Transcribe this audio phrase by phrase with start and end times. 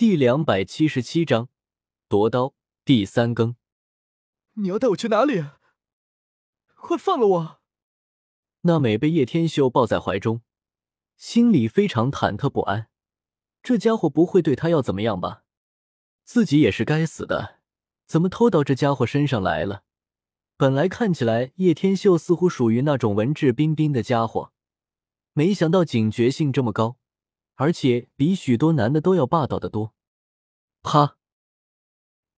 [0.00, 1.50] 第两百七十七章
[2.08, 2.54] 夺刀
[2.86, 3.56] 第三更。
[4.54, 5.44] 你要带我去哪里？
[6.74, 7.60] 快放了我！
[8.62, 10.40] 娜美被叶天秀抱在怀中，
[11.18, 12.88] 心里非常忐忑不安。
[13.62, 15.42] 这家伙不会对她要怎么样吧？
[16.24, 17.60] 自己也是该死的，
[18.06, 19.82] 怎么偷到这家伙身上来了？
[20.56, 24.54] 本来看起来叶天秀似乎属于那种文质彬彬的家伙，
[25.34, 26.96] 没想到警觉性这么高，
[27.60, 29.94] 而且比许多男的都要霸道的多。
[30.82, 31.18] 啪！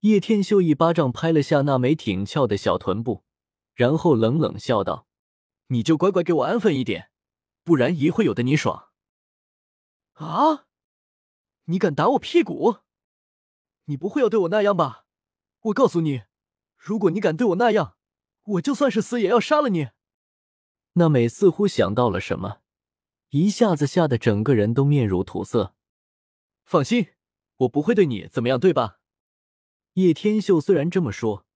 [0.00, 3.22] 叶天秀一巴掌拍了下那枚挺翘的小臀部，
[3.72, 5.06] 然后冷冷笑道
[5.70, 7.12] ：“你就乖乖给我安分一点，
[7.62, 8.88] 不然一会有的你爽。”
[10.14, 10.66] 啊！
[11.66, 12.78] 你敢打我屁股？
[13.84, 15.06] 你不会要对我那样吧？
[15.66, 16.24] 我告诉你，
[16.76, 17.96] 如果你敢对我那样，
[18.42, 19.90] 我就算是死也要杀了你！
[20.94, 22.61] 娜美似乎想到了什么，
[23.32, 25.74] 一下子吓得整个人都面如土色。
[26.64, 27.08] 放心，
[27.56, 29.00] 我不会对你怎么样，对吧？
[29.94, 31.46] 叶天秀虽然这么说，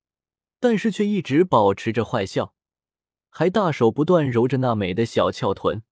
[0.59, 2.55] 但是却一直保持着坏笑，
[3.29, 5.83] 还大手不断揉着娜美的小翘臀。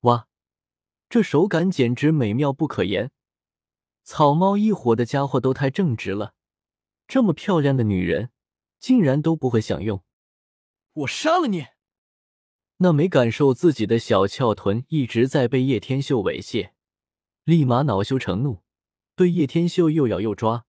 [0.00, 0.28] 哇，
[1.08, 3.10] 这手感简直美妙不可言！
[4.04, 6.34] 草猫一伙的家伙都太正直了，
[7.08, 8.30] 这么漂亮的女人，
[8.78, 10.04] 竟然都不会享用。
[10.92, 11.68] 我杀了你！
[12.78, 16.72] 那没感受自己的小翘臀一直在被叶天秀猥亵，
[17.44, 18.62] 立马恼羞成怒，
[19.14, 20.66] 对叶天秀又咬又抓。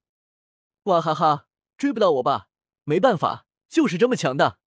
[0.84, 1.48] 哇哈哈，
[1.78, 2.48] 追不到我吧？
[2.86, 4.60] 没办法，就是这么强大。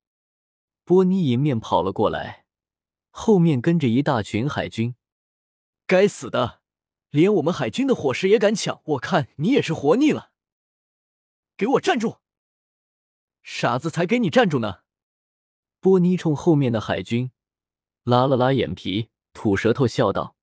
[0.85, 2.45] 波妮迎面跑了过来，
[3.11, 4.95] 后面跟着一大群海军。
[5.87, 6.61] 该死的，
[7.09, 8.83] 连我们海军的伙食也敢抢！
[8.85, 10.33] 我看你也是活腻了。
[11.57, 12.19] 给我站住！
[13.43, 14.81] 傻子才给你站住呢！
[15.81, 17.31] 波妮冲后面的海军
[18.03, 20.37] 拉了拉眼皮，吐舌头笑道：“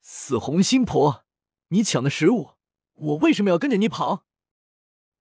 [0.00, 1.24] 死红心婆，
[1.68, 2.50] 你抢的食物，
[2.94, 4.24] 我为什么要跟着你跑？”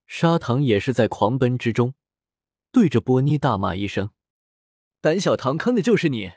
[0.05, 1.95] 砂糖也是在狂奔之中，
[2.71, 4.11] 对着波妮大骂一声
[5.01, 6.33] ：“胆小糖坑的就是你！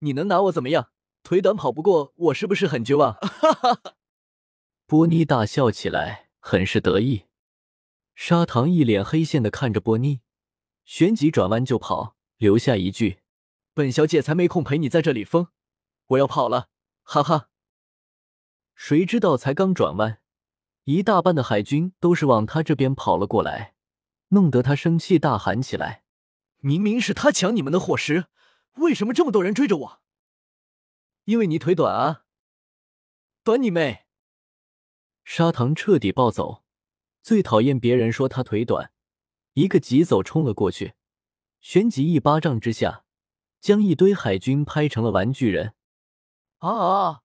[0.00, 0.90] 你能拿我怎么样？
[1.22, 3.94] 腿短跑不过我，是不是很绝望？”哈哈哈！
[4.86, 7.26] 波妮大笑起来，很是得意。
[8.16, 10.22] 砂糖一脸黑线的看着波妮，
[10.84, 12.16] 旋即转弯就跑。
[12.42, 13.20] 留下一句
[13.72, 15.46] ：“本小姐才没空陪你在这里疯，
[16.08, 16.70] 我要跑了。”
[17.04, 17.48] 哈哈。
[18.74, 20.20] 谁知道才刚转弯，
[20.82, 23.76] 一大半的海军都是往他这边跑了过来，
[24.30, 26.02] 弄得他生气，大喊起来
[26.58, 28.26] ：“明明是他抢你们的伙食，
[28.78, 30.02] 为什么这么多人追着我？
[31.26, 32.24] 因为你腿短啊！
[33.44, 34.06] 短你妹！”
[35.22, 36.64] 砂糖彻底暴走，
[37.22, 38.90] 最讨厌别人说他腿短，
[39.52, 40.94] 一个急走冲了过去。
[41.62, 43.04] 旋即一巴掌之下，
[43.60, 45.74] 将一堆海军拍成了玩具人。
[46.58, 47.22] 啊啊！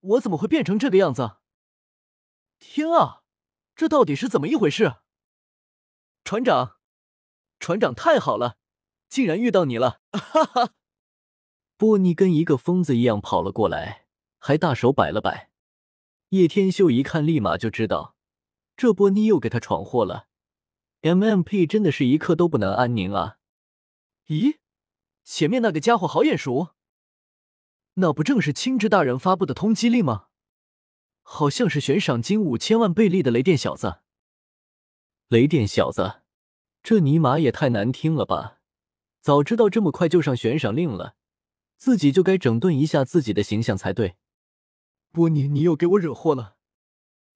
[0.00, 1.38] 我怎么会变成这个样子？
[2.60, 3.22] 天啊，
[3.74, 4.98] 这到底是怎么一回事？
[6.22, 6.76] 船长，
[7.58, 8.56] 船长太好了，
[9.08, 10.00] 竟然遇到你了！
[10.12, 10.74] 哈哈。
[11.76, 14.06] 波尼跟一个疯子一样跑了过来，
[14.38, 15.50] 还大手摆了摆。
[16.28, 18.14] 叶天秀一看，立马就知道
[18.76, 20.28] 这波尼又给他闯祸了。
[21.00, 23.38] MMP 真的是一刻都不能安宁啊！
[24.28, 24.58] 咦，
[25.24, 26.74] 前面那个家伙好眼熟，
[27.94, 30.28] 那不正是青之大人发布的通缉令吗？
[31.22, 34.00] 好像是悬赏金五千万贝利的雷电小子。
[35.28, 36.22] 雷电小子，
[36.82, 38.60] 这尼玛也太难听了吧！
[39.20, 41.16] 早知道这么快就上悬赏令了，
[41.76, 44.16] 自己就该整顿一下自己的形象才对。
[45.10, 46.56] 波尼，你又给我惹祸了！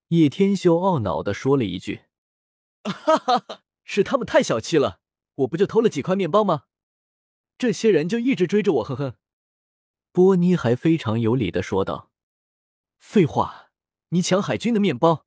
[0.08, 2.02] 叶天修懊恼的说了一句
[2.84, 5.00] ：“哈哈哈，是他们太小气了，
[5.34, 6.64] 我不就偷了几块面包吗？”
[7.58, 9.16] 这些人就一直追着我，呵呵。
[10.12, 12.10] 波妮还非常有理的说道
[12.98, 13.70] ：“废话，
[14.08, 15.26] 你抢海军的面包，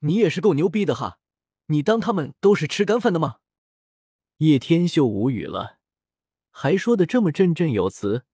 [0.00, 1.18] 你也是够牛逼的哈！
[1.66, 3.38] 你当他们都是吃干饭的吗？”
[4.38, 5.78] 叶天秀无语了，
[6.50, 8.24] 还说的这么振振有词，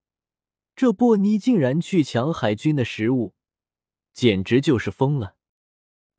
[0.74, 3.34] 这波妮竟然去抢海军的食物，
[4.12, 5.36] 简直就是疯了！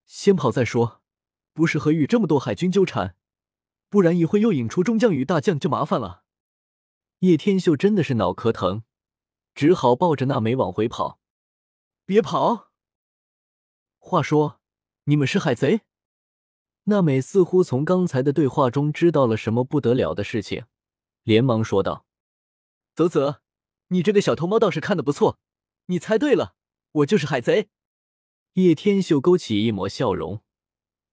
[0.06, 1.02] 先跑再说，
[1.54, 3.18] 不适合与这么多海军纠缠，
[3.90, 6.23] 不然一会又引出中将与大将就麻烦了。
[7.24, 8.84] 叶天秀真的是脑壳疼，
[9.56, 11.22] 只好抱着娜美往回跑。
[12.04, 12.74] 别跑！
[13.98, 14.60] 话说，
[15.06, 15.84] 你们是海贼？
[16.84, 20.66] 娜美似乎从刚才的对话中知道了什么不得了的事情，
[21.24, 22.06] 连忙说道
[22.94, 23.40] ：“啧啧，
[23.88, 25.40] 你这个小偷猫倒是看的不错，
[25.86, 26.56] 你猜对了，
[26.92, 27.70] 我就是海贼。”
[28.56, 30.42] 叶天秀勾起一抹笑容，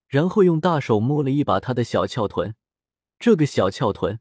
[0.09, 2.57] 然后用大手摸了一把他的小翘臀，
[3.21, 4.19] 这个小翘臀。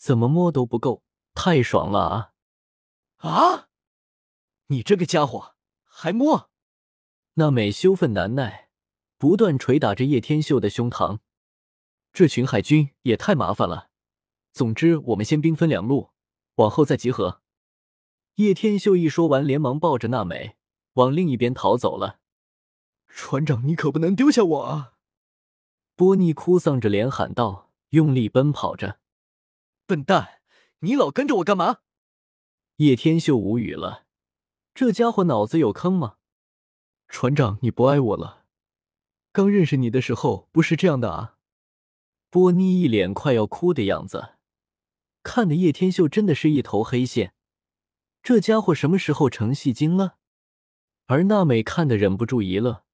[0.00, 1.02] 怎么摸都不够，
[1.34, 2.32] 太爽了啊！
[3.18, 3.68] 啊！
[4.68, 6.48] 你这个家伙还摸！
[7.34, 8.70] 娜美羞愤难耐，
[9.18, 11.18] 不断捶打着叶天秀的胸膛。
[12.14, 13.90] 这群海军也太麻烦了。
[14.54, 16.12] 总之，我们先兵分两路，
[16.54, 17.42] 往后再集合。
[18.36, 20.56] 叶天秀一说完，连忙抱着娜美
[20.94, 22.20] 往另一边逃走了。
[23.06, 24.94] 船长，你可不能丢下我啊！
[25.94, 28.99] 波尼哭丧着脸喊道，用力奔跑着。
[29.90, 30.40] 笨蛋，
[30.82, 31.78] 你老跟着我干嘛？
[32.76, 34.06] 叶天秀无语了，
[34.72, 36.18] 这家伙脑子有坑吗？
[37.08, 38.44] 船长，你不爱我了？
[39.32, 41.38] 刚认识你的时候不是这样的啊！
[42.28, 44.34] 波尼一脸快要哭的样子，
[45.24, 47.34] 看的叶天秀真的是一头黑线。
[48.22, 50.18] 这家伙什么时候成戏精了？
[51.06, 52.84] 而娜美看的忍不住一乐，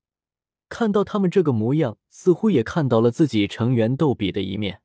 [0.70, 4.80] 看到他们这个模样，似乎也看到了自己成员逗比的一面。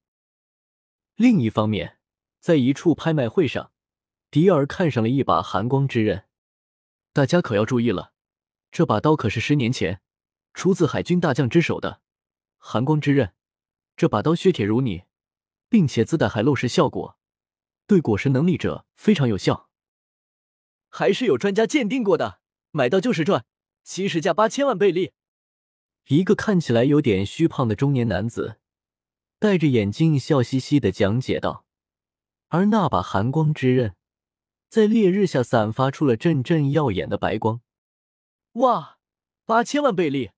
[1.15, 1.99] 另一方面，
[2.41, 3.71] 在一处拍卖会上。
[4.29, 6.25] 迪尔看上了一把寒光之刃，
[7.13, 8.13] 大家可要注意了，
[8.71, 10.01] 这把刀可是十年前
[10.53, 12.01] 出自海军大将之手的
[12.57, 13.33] 寒光之刃。
[13.97, 15.03] 这把刀削铁如泥，
[15.67, 17.17] 并且自带海漏石效果，
[17.85, 19.69] 对果实能力者非常有效。
[20.89, 22.39] 还是有专家鉴定过的，
[22.71, 23.45] 买到就是赚，
[23.83, 25.11] 起始价八千万贝利。
[26.07, 28.59] 一个看起来有点虚胖的中年男子
[29.37, 31.65] 戴着眼镜，笑嘻嘻的讲解道。
[32.51, 33.95] 而那把寒光之刃。
[34.69, 37.61] 在烈日下散发出了阵阵耀眼的白光。
[38.53, 38.99] 哇，
[39.45, 40.31] 八千万贝利！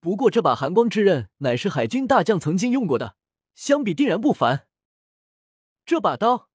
[0.00, 3.16] 不过这把寒光之刃乃是海军大将曾经用过的，
[3.54, 4.68] 相比定然不凡。
[5.84, 6.48] 这把刀，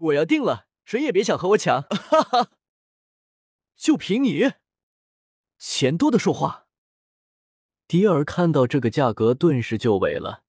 [0.00, 1.82] 我要定了，谁也别想和我抢！
[1.82, 2.50] 哈哈，
[3.76, 4.52] 就凭你，
[5.58, 6.66] 钱多的说话。
[7.86, 10.42] 迪尔看到这个价格，顿时就萎了，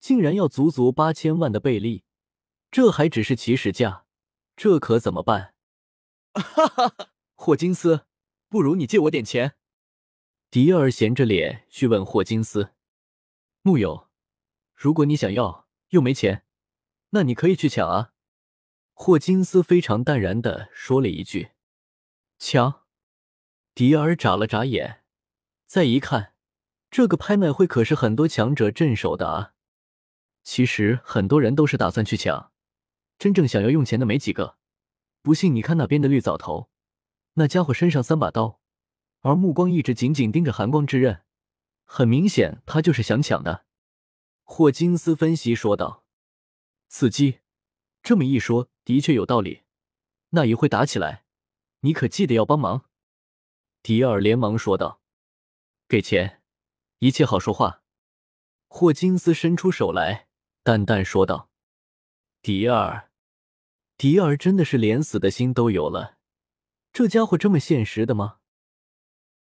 [0.00, 2.05] 竟然要足足八千万的贝利，
[2.76, 4.04] 这还只是起始价。
[4.54, 5.54] 这可怎么办？
[6.34, 7.08] 哈哈哈！
[7.34, 8.04] 霍金斯，
[8.50, 9.54] 不如你借我点钱。
[10.50, 12.74] 迪尔闲着脸去问霍金斯
[13.64, 14.10] ：“木有，
[14.74, 16.44] 如果你想要又没钱，
[17.12, 18.12] 那你可以去抢啊。”
[18.92, 21.52] 霍金斯非常淡然的说了一句
[22.38, 22.82] ：“抢。”
[23.74, 25.02] 迪尔眨了眨眼，
[25.64, 26.34] 再一看，
[26.90, 29.54] 这个拍卖会可是很多强者镇守的啊。
[30.42, 32.52] 其实很多人都是打算去抢。
[33.18, 34.58] 真正想要用钱的没几个，
[35.22, 36.70] 不信你看那边的绿藻头，
[37.34, 38.60] 那家伙身上三把刀，
[39.20, 41.22] 而目光一直紧紧盯着寒光之刃，
[41.84, 43.64] 很明显他就是想抢的。
[44.44, 46.04] 霍金斯分析说道
[46.88, 47.40] ：“刺激，
[48.02, 49.62] 这么一说的确有道理。
[50.30, 51.24] 那一会打起来，
[51.80, 52.84] 你可记得要帮忙。”
[53.82, 55.00] 迪尔连忙说道
[55.88, 56.42] ：“给钱，
[56.98, 57.82] 一切好说话。”
[58.68, 60.28] 霍金斯伸出手来，
[60.62, 61.50] 淡淡说道。
[62.42, 63.05] 迪尔，
[63.98, 66.16] 迪尔真的是连死的心都有了。
[66.92, 68.36] 这家伙这么现实的吗？